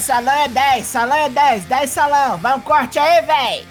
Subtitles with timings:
[0.00, 2.38] salão é 10, salão é 10, 10 salão.
[2.38, 3.66] Vai um corte aí, véi.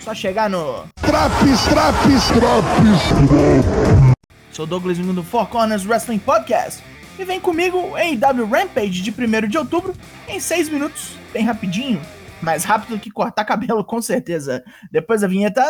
[0.00, 0.84] Só chegar no.
[1.02, 4.14] Traps, traps, traps.
[4.52, 6.82] Sou Douglas Mundo Four Corners Wrestling Podcast.
[7.18, 9.92] E vem comigo em W Rampage de 1 de outubro
[10.28, 12.00] em 6 minutos, bem rapidinho.
[12.40, 14.62] Mais rápido que cortar cabelo, com certeza.
[14.92, 15.62] Depois da vinheta.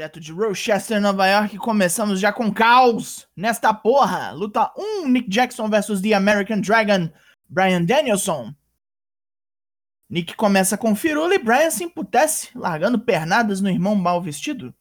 [0.00, 4.30] Direto de Rochester, Nova York, começamos já com caos nesta porra.
[4.30, 7.10] Luta 1, Nick Jackson versus The American Dragon,
[7.46, 8.54] Brian Danielson.
[10.08, 14.74] Nick começa com firula e Brian se emputece, largando pernadas no irmão mal vestido.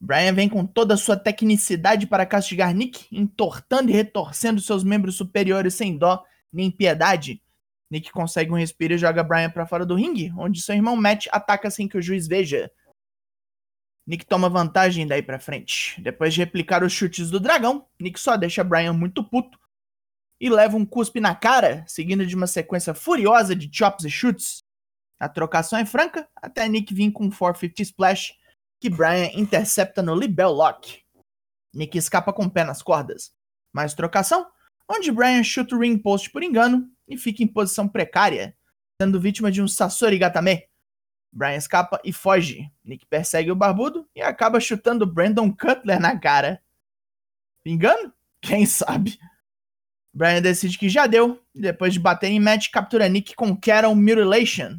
[0.00, 5.14] Brian vem com toda a sua tecnicidade para castigar Nick, entortando e retorcendo seus membros
[5.14, 7.40] superiores sem dó nem piedade.
[7.88, 11.28] Nick consegue um respiro e joga Brian para fora do ringue, onde seu irmão Matt
[11.30, 12.68] ataca sem que o juiz veja.
[14.06, 16.00] Nick toma vantagem daí pra frente.
[16.00, 19.58] Depois de replicar os chutes do dragão, Nick só deixa Brian muito puto
[20.40, 24.58] e leva um cuspe na cara, seguindo de uma sequência furiosa de chops e chutes.
[25.18, 28.34] A trocação é franca, até Nick vir com um 450 Splash,
[28.80, 31.02] que Brian intercepta no Libel Lock.
[31.74, 33.32] Nick escapa com o pé nas cordas.
[33.72, 34.46] Mais trocação,
[34.88, 38.54] onde Brian chuta o ring post por engano e fica em posição precária,
[39.00, 40.64] sendo vítima de um Sasori Gatame.
[41.34, 42.70] Brian escapa e foge.
[42.84, 46.62] Nick persegue o barbudo e acaba chutando Brandon Cutler na cara.
[47.66, 48.12] Engano?
[48.40, 49.18] Quem sabe?
[50.12, 53.96] Brian decide que já deu, e depois de bater em match, captura Nick com Cattle
[53.96, 54.78] Mutilation.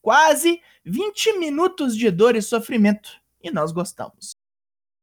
[0.00, 3.10] Quase 20 minutos de dor e sofrimento,
[3.42, 4.36] e nós gostamos.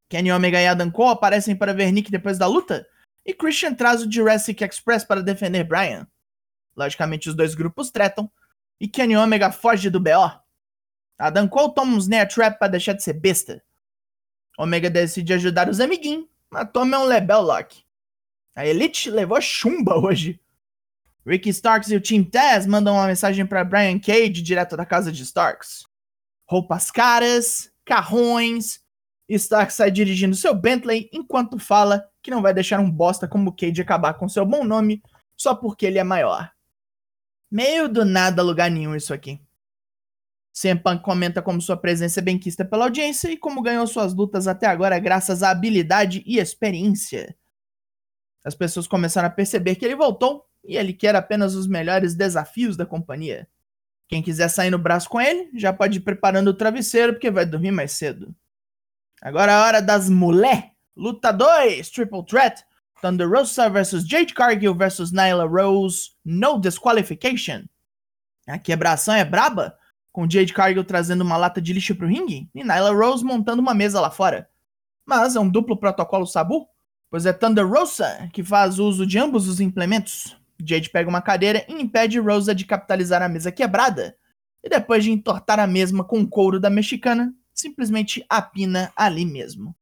[0.07, 2.87] Kenny Omega e Adam Cole aparecem para ver Nick depois da luta,
[3.25, 6.07] e Christian traz o Jurassic Express para defender Brian.
[6.73, 8.31] Logicamente, os dois grupos tretam,
[8.79, 10.44] e Kenny Omega foge do BO.
[11.17, 13.63] Adam Cole toma um snare trap para deixar de ser besta.
[14.57, 17.83] Omega decide ajudar os amiguinhos, mas toma um Lebel Lock.
[18.55, 20.39] A Elite levou chumba hoje.
[21.25, 25.11] Ricky Starks e o Team Taz mandam uma mensagem para Brian Cage direto da casa
[25.11, 25.85] de Starks.
[26.47, 28.79] Roupas caras, carrões.
[29.27, 33.81] Starks sai dirigindo seu Bentley enquanto fala que não vai deixar um bosta como Cage
[33.81, 35.01] acabar com seu bom nome
[35.35, 36.51] só porque ele é maior.
[37.51, 39.39] Meio do nada lugar nenhum isso aqui.
[40.55, 44.47] CM Punk comenta como sua presença é benquista pela audiência e como ganhou suas lutas
[44.47, 47.35] até agora graças à habilidade e experiência.
[48.41, 52.77] As pessoas começaram a perceber que ele voltou e ele quer apenas os melhores desafios
[52.77, 53.49] da companhia.
[54.07, 57.45] Quem quiser sair no braço com ele, já pode ir preparando o travesseiro porque vai
[57.45, 58.33] dormir mais cedo.
[59.21, 60.71] Agora é a hora das mulher.
[60.95, 62.63] Luta 2, Triple Threat.
[63.01, 66.11] Thunder Rosa vs Jade Cargill vs Nyla Rose.
[66.23, 67.65] No disqualification.
[68.47, 69.77] A quebração é braba?
[70.15, 73.73] Com Jade Cargill trazendo uma lata de lixo pro ringue e Nyla Rose montando uma
[73.73, 74.49] mesa lá fora.
[75.05, 76.69] Mas é um duplo protocolo Sabu,
[77.11, 80.37] pois é Thunder Rosa que faz uso de ambos os implementos.
[80.57, 84.15] Jade pega uma cadeira e impede Rosa de capitalizar a mesa quebrada,
[84.63, 89.75] e depois de entortar a mesma com o couro da mexicana, simplesmente apina ali mesmo.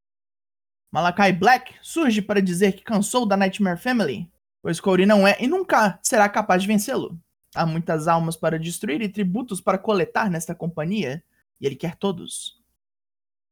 [0.92, 4.28] Malakai Black surge para dizer que cansou da Nightmare Family,
[4.64, 7.20] pois Corey não é e nunca será capaz de vencê-lo.
[7.56, 11.24] Há muitas almas para destruir e tributos para coletar nesta companhia,
[11.60, 12.62] e ele quer todos.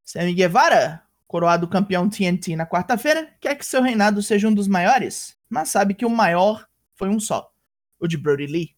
[0.04, 5.38] Sammy Guevara, coroado campeão TNT na quarta-feira, quer que seu reinado seja um dos maiores,
[5.50, 7.54] mas sabe que o maior foi um só,
[8.00, 8.76] o de Brody Lee.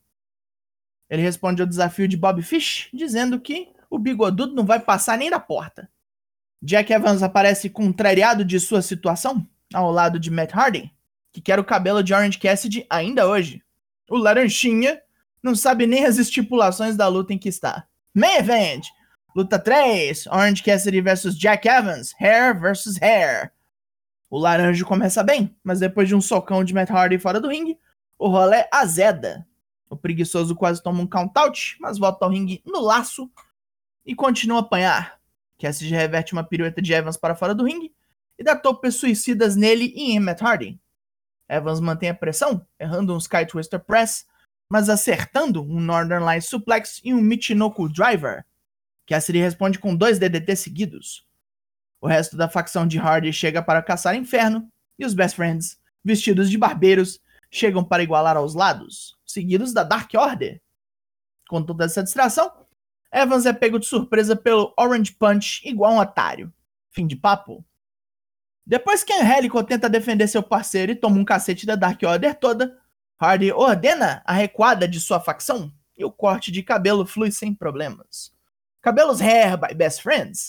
[1.09, 5.29] Ele responde ao desafio de Bob Fish, dizendo que o bigodudo não vai passar nem
[5.29, 5.89] da porta.
[6.61, 10.91] Jack Evans aparece contrariado de sua situação, ao lado de Matt Hardy,
[11.31, 13.61] que quer o cabelo de Orange Cassidy ainda hoje.
[14.09, 15.01] O Laranjinha
[15.43, 17.85] não sabe nem as estipulações da luta em que está.
[18.15, 18.87] Main Event!
[19.35, 23.51] Luta 3, Orange Cassidy vs Jack Evans, Hair vs Hair.
[24.29, 27.77] O laranjo começa bem, mas depois de um socão de Matt Hardy fora do ringue,
[28.17, 29.45] o rolê azeda.
[29.89, 33.29] O preguiçoso quase toma um count-out, mas volta ao ringue no laço
[34.05, 35.19] e continua a apanhar.
[35.59, 37.93] Cassidy reverte uma pirueta de Evans para fora do ringue
[38.37, 40.79] e dá topes suicidas nele e em Matt Hardy.
[41.49, 44.25] Evans mantém a pressão, errando um Sky Twister Press,
[44.69, 48.45] mas acertando um Northern Light Suplex e um Michinoku Driver.
[49.07, 51.25] Cassidy responde com dois DDT seguidos.
[52.01, 54.67] O resto da facção de Hardy chega para caçar inferno,
[54.97, 57.19] e os Best Friends, vestidos de barbeiros,
[57.49, 60.61] chegam para igualar aos lados, seguidos da Dark Order.
[61.47, 62.51] Com toda essa distração,
[63.13, 66.51] Evans é pego de surpresa pelo Orange Punch igual um otário.
[66.89, 67.63] Fim de papo?
[68.65, 72.79] Depois que Angélico tenta defender seu parceiro e toma um cacete da Dark Order toda,
[73.23, 78.33] Hardy ordena a recuada de sua facção, e o corte de cabelo flui sem problemas.
[78.81, 80.47] Cabelos Hair by Best Friends.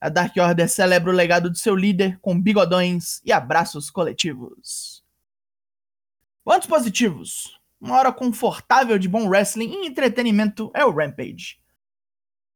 [0.00, 5.02] A Dark Order celebra o legado de seu líder com bigodões e abraços coletivos.
[6.44, 7.58] Pontos positivos.
[7.80, 11.58] Uma hora confortável de bom wrestling e entretenimento é o Rampage.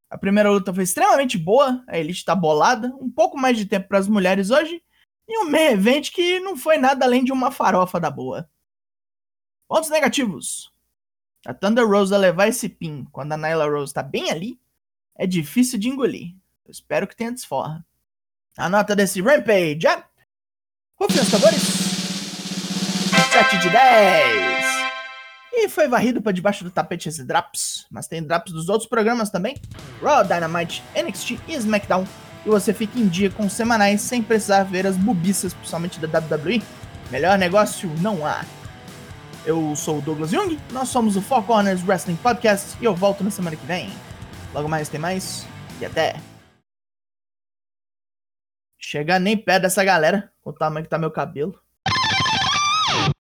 [0.08, 3.88] A primeira luta foi extremamente boa, a Elite tá bolada, um pouco mais de tempo
[3.88, 4.80] para as mulheres hoje,
[5.26, 8.48] e um main event que não foi nada além de uma farofa da boa.
[9.70, 10.68] Pontos negativos.
[11.46, 14.58] A Thunder Rosa levar esse pin quando a Nyla Rose tá bem ali
[15.16, 16.34] é difícil de engolir.
[16.66, 17.86] Eu espero que tenha desforra.
[18.58, 20.04] A nota desse Rampage é.
[20.96, 21.62] Rufem os tambores.
[23.30, 24.64] 7 de 10.
[25.52, 27.86] E foi varrido para debaixo do tapete esse Drops.
[27.92, 29.54] Mas tem Drops dos outros programas também:
[30.02, 32.04] Raw, Dynamite, NXT e SmackDown.
[32.44, 36.60] E você fica em dia com semanais sem precisar ver as bobiças, principalmente da WWE.
[37.08, 38.44] Melhor negócio não há.
[39.46, 43.24] Eu sou o Douglas Jung, nós somos o Four Corners Wrestling Podcast e eu volto
[43.24, 43.90] na semana que vem.
[44.52, 45.46] Logo mais tem mais
[45.80, 46.14] e até.
[48.78, 51.58] Chegar nem perto dessa galera, o tamanho que tá meu cabelo.